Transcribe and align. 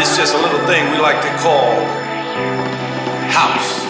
Is 0.00 0.16
just 0.16 0.34
a 0.34 0.38
little 0.38 0.66
thing 0.66 0.90
we 0.92 0.98
like 0.98 1.20
to 1.20 1.28
call 1.42 1.74
house. 3.28 3.84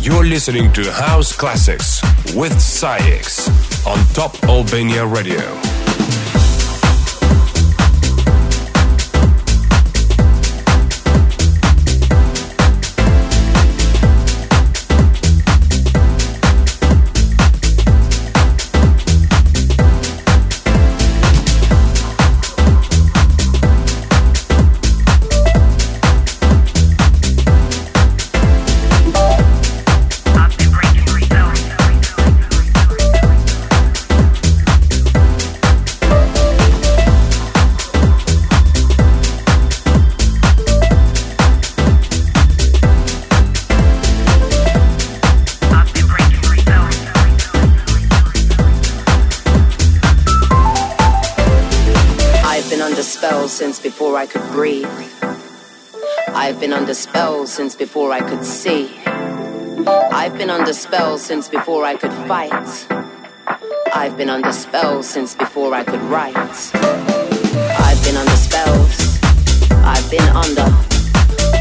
You're 0.00 0.24
listening 0.24 0.72
to 0.72 0.90
House 0.90 1.32
Classics 1.36 2.02
with 2.34 2.60
SAIX 2.60 3.86
on 3.86 4.04
Top 4.12 4.42
Albania 4.42 5.06
Radio. 5.06 5.77
Under 53.48 53.56
spell 53.56 53.66
since 53.66 53.80
before 53.80 54.16
I 54.16 54.26
could 54.26 54.46
breathe. 54.52 54.86
I've 56.34 56.60
been 56.60 56.72
under 56.72 56.92
spell 56.92 57.46
since 57.46 57.74
before 57.74 58.12
I 58.12 58.20
could 58.20 58.44
see. 58.44 58.90
I've 60.12 60.36
been 60.36 60.50
under 60.50 60.74
spell 60.74 61.16
since 61.18 61.48
before 61.48 61.84
I 61.84 61.96
could 61.96 62.12
fight. 62.28 62.52
I've 63.94 64.16
been 64.18 64.28
under 64.28 64.52
spell 64.52 65.02
since 65.02 65.34
before 65.34 65.72
I 65.72 65.82
could 65.82 66.02
write. 66.12 66.34
I've 67.86 68.02
been 68.04 68.16
under 68.16 68.36
spells. 68.36 69.18
I've 69.72 70.10
been 70.10 70.28
under, 70.44 70.68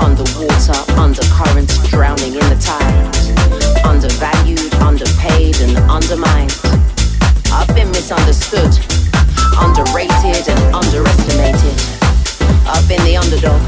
underwater, 0.03 0.79
undercurrent, 0.99 1.71
drowning 1.89 2.33
in 2.33 2.45
the 2.51 2.59
tide. 2.59 3.85
Undervalued, 3.85 4.73
underpaid, 4.75 5.55
and 5.61 5.77
undermined. 5.89 6.53
I've 7.53 7.73
been 7.73 7.89
misunderstood, 7.91 8.73
underrated, 9.59 10.47
and 10.49 10.61
underestimated. 10.73 11.75
I've 12.67 12.87
been 12.87 13.03
the 13.03 13.17
underdog, 13.17 13.61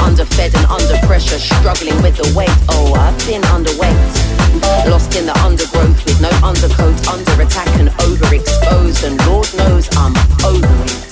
underfed 0.00 0.54
and 0.54 0.66
under 0.66 0.98
pressure, 1.06 1.38
struggling 1.38 2.00
with 2.02 2.16
the 2.16 2.32
weight. 2.36 2.52
Oh, 2.70 2.94
I've 2.94 3.18
been 3.26 3.42
underweight, 3.52 3.96
lost 4.88 5.14
in 5.16 5.26
the 5.26 5.36
undergrowth 5.44 6.04
with 6.04 6.20
no 6.20 6.30
undercoat, 6.42 6.96
under 7.08 7.42
attack 7.42 7.68
and 7.78 7.88
overexposed, 8.06 9.06
and 9.06 9.16
Lord 9.26 9.48
knows 9.56 9.88
I'm 9.96 10.14
over 10.44 10.66
it. 10.84 11.11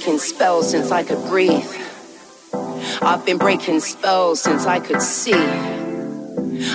Breaking 0.00 0.18
spells 0.18 0.70
since 0.70 0.90
I 0.90 1.02
could 1.02 1.22
breathe. 1.28 1.70
I've 3.02 3.22
been 3.26 3.36
breaking 3.36 3.80
spells 3.80 4.40
since 4.40 4.64
I 4.64 4.80
could 4.80 5.02
see. 5.02 5.34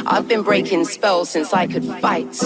I've 0.06 0.28
been 0.28 0.44
breaking 0.44 0.86
spells 0.86 1.32
since 1.32 1.52
I 1.52 1.66
could 1.66 1.84
fight. 1.84 2.40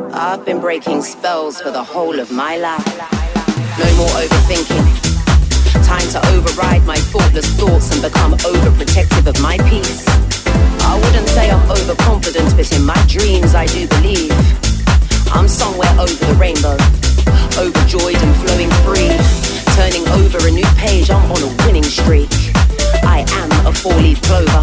I've 0.00 0.44
been 0.44 0.60
breaking 0.60 1.02
spells 1.02 1.60
for 1.60 1.70
the 1.70 1.84
whole 1.84 2.18
of 2.18 2.32
my 2.32 2.56
life. 2.56 2.84
No 3.78 3.96
more 3.98 4.14
overthinking. 4.18 5.86
Time 5.86 6.08
to 6.10 6.26
override 6.32 6.84
my 6.84 6.96
thoughtless 6.96 7.46
thoughts 7.54 7.92
and 7.92 8.02
become 8.02 8.32
overprotective 8.32 9.28
of 9.28 9.40
my 9.40 9.58
peace. 9.70 10.04
I 10.90 11.00
wouldn't 11.04 11.28
say 11.28 11.52
I'm 11.52 11.70
overconfident, 11.70 12.56
but 12.56 12.72
in 12.76 12.84
my 12.84 13.00
dreams 13.06 13.54
I 13.54 13.66
do 13.66 13.86
believe. 13.86 14.32
I'm 15.30 15.46
somewhere 15.46 15.92
over 16.00 16.24
the 16.24 16.34
rainbow, 16.34 16.77
four-leaf 23.88 24.20
clover, 24.22 24.62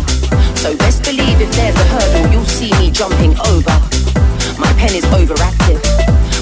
so 0.55 0.75
best 0.77 1.03
believe 1.03 1.41
if 1.41 1.51
there's 1.55 1.75
a 1.75 1.87
hurdle, 1.89 2.31
you'll 2.31 2.45
see 2.45 2.71
me 2.77 2.91
jumping 2.91 3.33
over. 3.49 3.75
My 4.61 4.71
pen 4.77 4.93
is 4.93 5.05
overactive, 5.17 5.81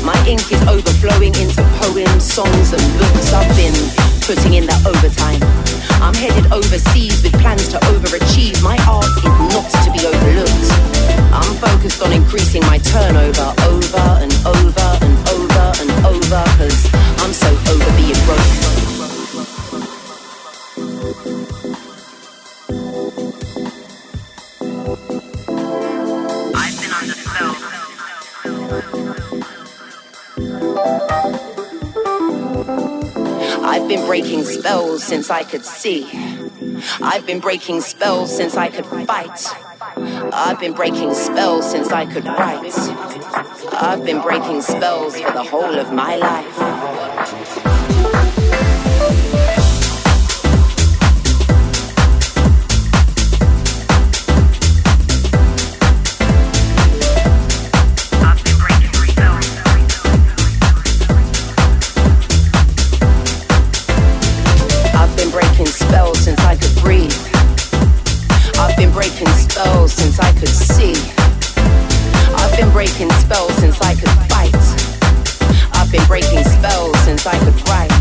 my 0.04 0.18
ink 0.28 0.44
is 0.52 0.62
overflowing 0.68 1.34
into 1.40 1.64
poems, 1.80 2.24
songs, 2.24 2.74
and 2.74 2.84
books. 3.00 3.32
I've 3.32 3.48
been 3.56 3.76
putting 4.28 4.56
in 4.56 4.66
that 4.68 4.84
overtime. 4.84 5.40
I'm 6.04 6.14
headed 6.14 6.52
overseas 6.52 7.24
with 7.24 7.34
plans 7.40 7.70
to 7.70 7.80
overachieve. 7.96 8.62
My 8.62 8.78
art 8.84 9.08
is 9.08 9.36
not 9.56 9.68
to 9.84 9.90
be 9.96 10.04
overlooked. 10.04 10.68
I'm 11.32 11.56
focused 11.64 12.02
on 12.04 12.12
increasing 12.12 12.62
my 12.64 12.80
turnover 12.80 13.48
over 13.72 14.06
and 14.20 14.34
over 14.44 14.90
and 15.00 15.16
over 15.32 15.66
and 15.80 15.92
over 16.04 16.44
because 16.52 16.80
I'm 17.24 17.32
so 17.32 17.48
over 17.72 17.92
being 17.96 18.20
broke. 18.28 18.73
I've 33.84 33.90
been 33.90 34.06
breaking 34.06 34.46
spells 34.46 35.04
since 35.04 35.30
I 35.30 35.44
could 35.44 35.66
see. 35.66 36.08
I've 37.02 37.26
been 37.26 37.42
breaking 37.42 37.82
spells 37.82 38.34
since 38.34 38.56
I 38.56 38.70
could 38.70 38.86
fight. 38.86 39.46
I've 40.32 40.58
been 40.58 40.72
breaking 40.72 41.14
spells 41.14 41.70
since 41.70 41.92
I 41.92 42.06
could 42.06 42.24
write. 42.24 42.74
I've 43.74 44.06
been 44.06 44.22
breaking 44.22 44.62
spells 44.62 45.20
for 45.20 45.34
the 45.34 45.44
whole 45.44 45.78
of 45.78 45.92
my 45.92 46.16
life. 46.16 47.13
See. 70.64 70.94
I've 72.36 72.56
been 72.58 72.72
breaking 72.72 73.12
spells 73.12 73.54
since 73.56 73.80
I 73.82 73.96
could 73.96 74.10
fight. 74.32 74.56
I've 75.74 75.92
been 75.92 76.06
breaking 76.08 76.44
spells 76.44 76.98
since 77.00 77.26
I 77.26 77.38
could 77.40 77.58
write. 77.70 77.92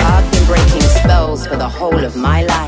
I've 0.00 0.30
been 0.32 0.46
breaking 0.46 0.82
spells 0.82 1.46
for 1.46 1.56
the 1.56 1.68
whole 1.68 2.04
of 2.04 2.16
my 2.16 2.42
life. 2.42 2.67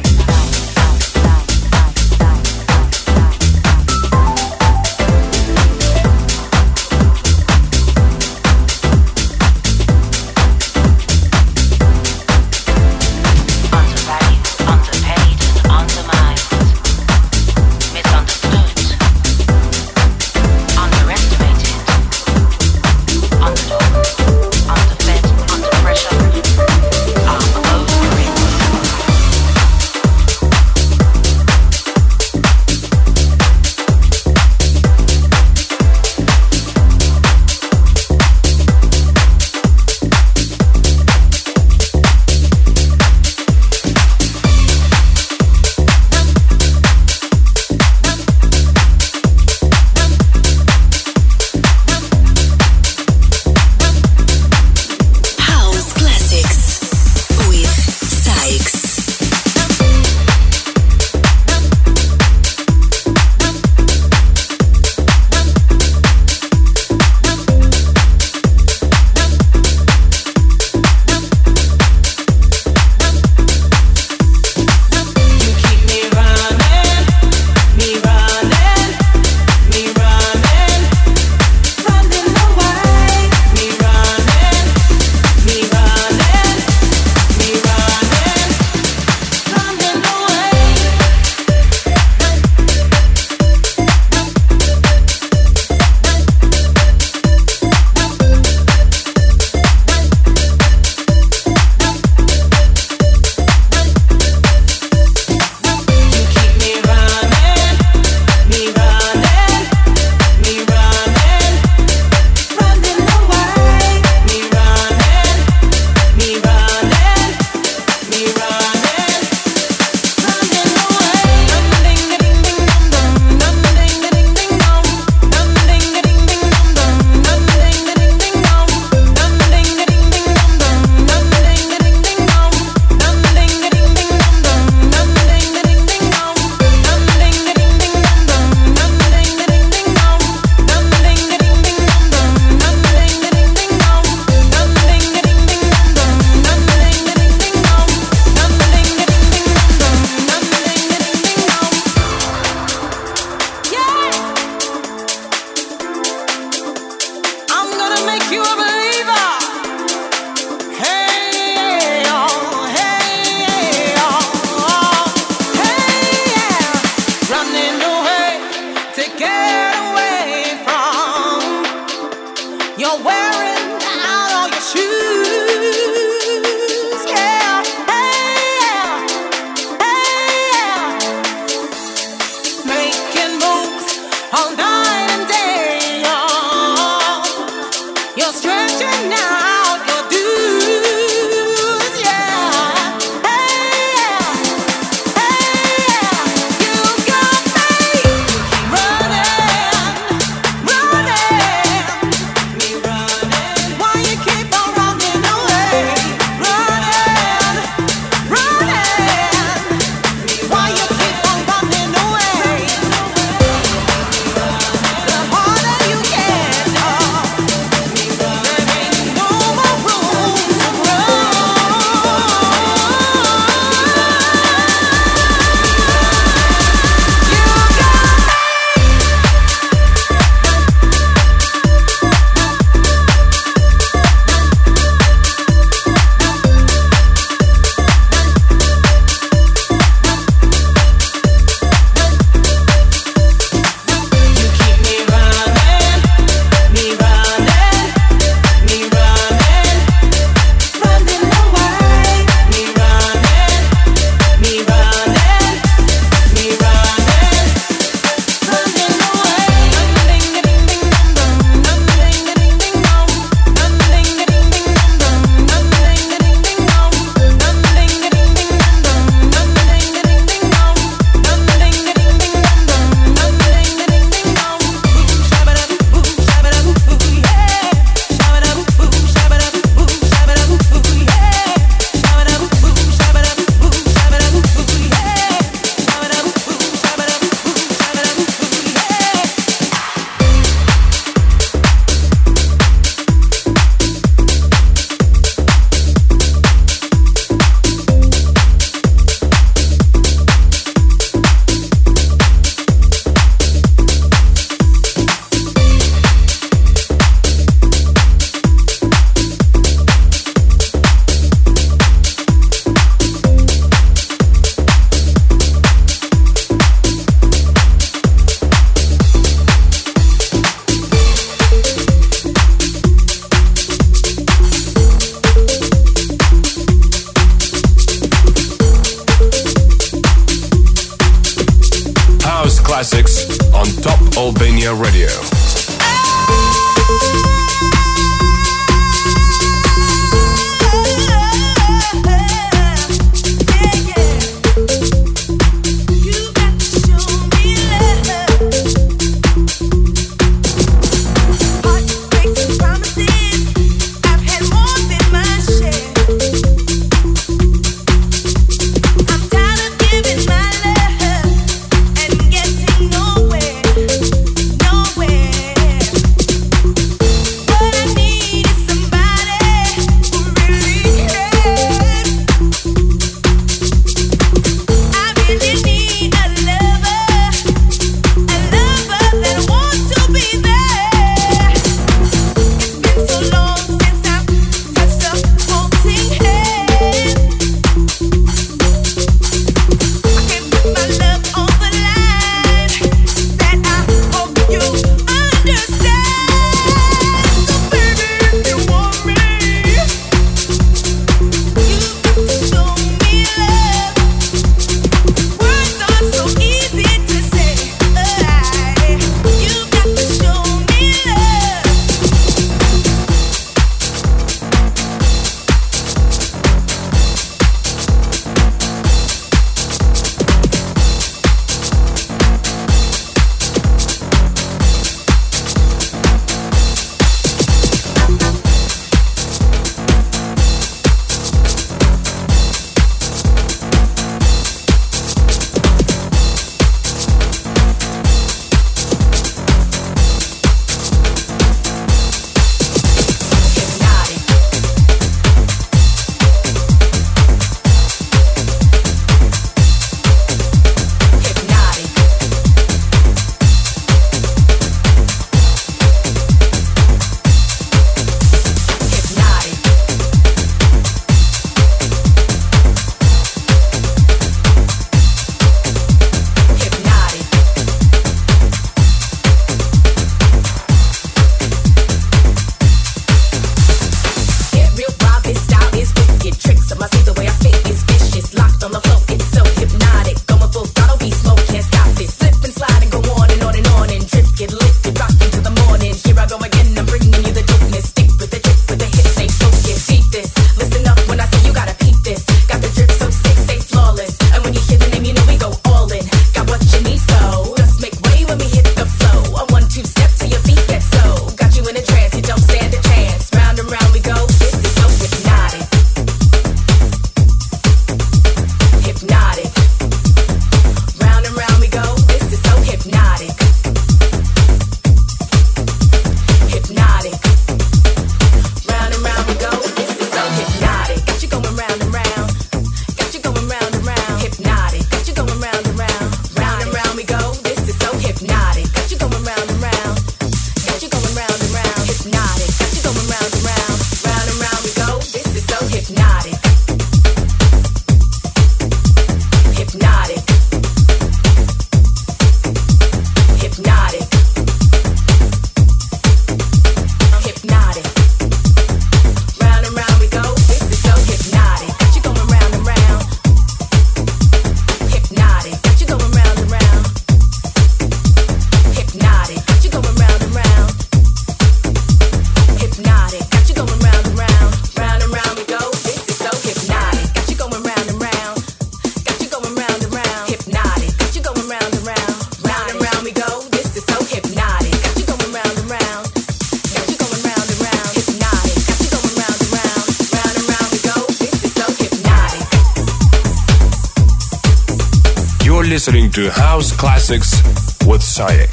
Classics 586.80 587.42
with 587.84 588.02
SAIX. 588.02 588.50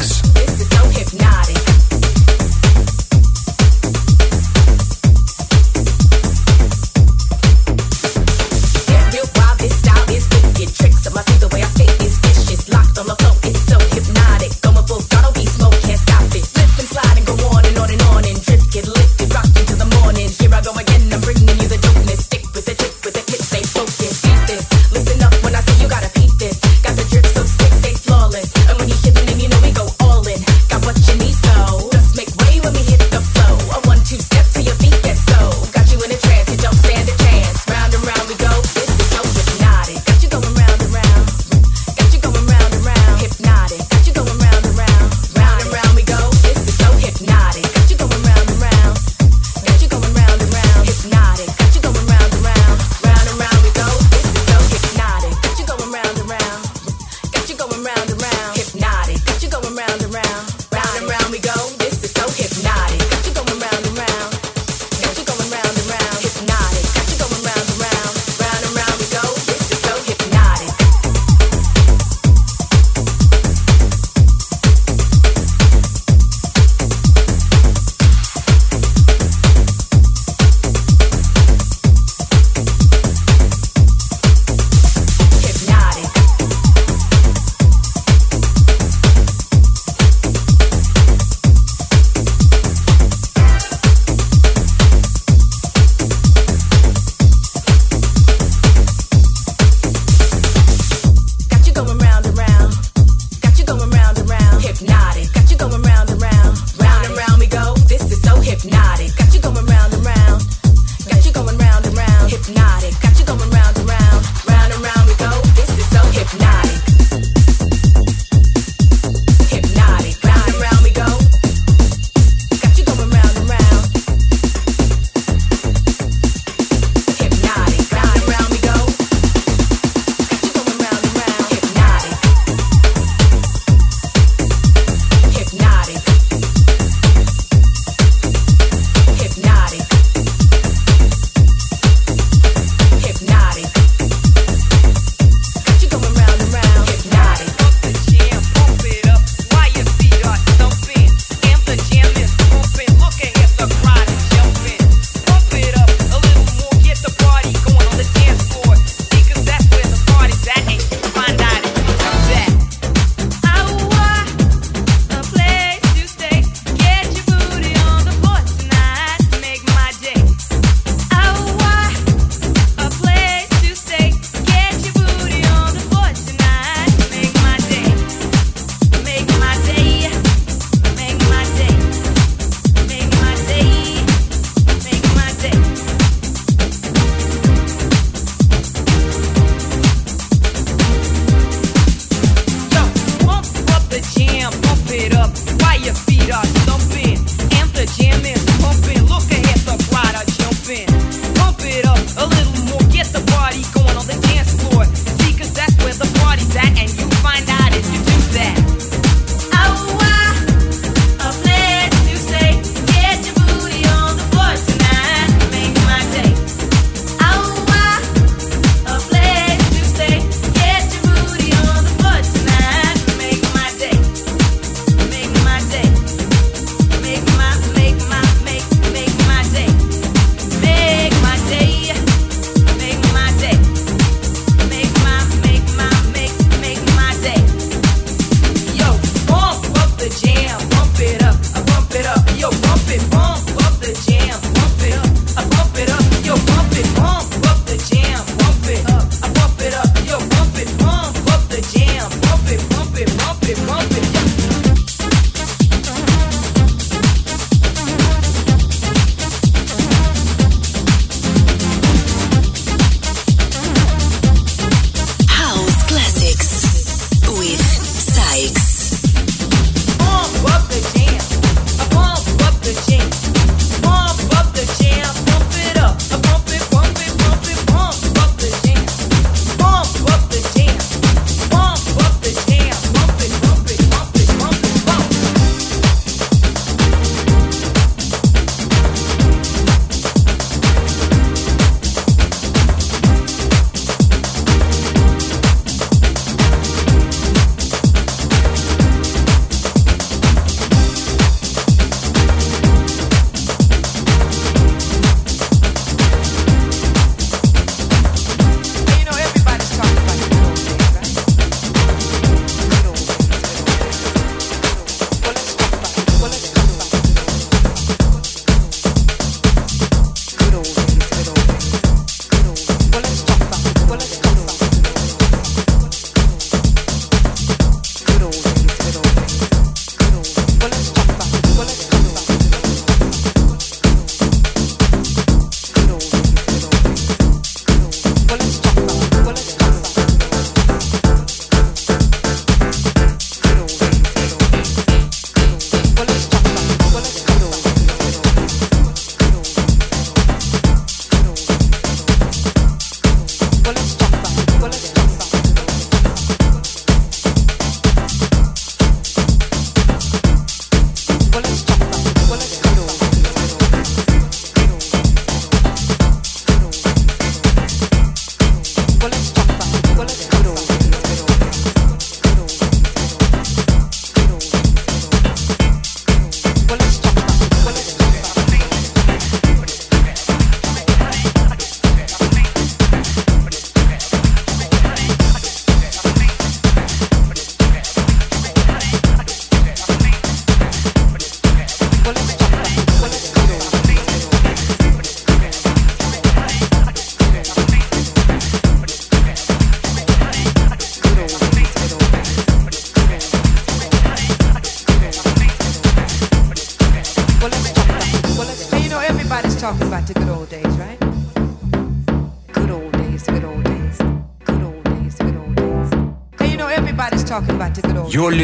You're 240.09 240.76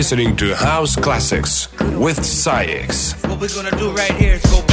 listening 0.04 0.36
to 0.36 0.54
House 0.54 0.98
Classics 0.98 1.70
with 1.98 2.26
SAIX. 2.26 3.14
What 3.24 3.40
we're 3.40 3.48
gonna 3.48 3.72
do 3.78 3.90
right 3.92 4.12
here 4.16 4.34
is 4.34 4.42
go 4.52 4.62
back. 4.64 4.73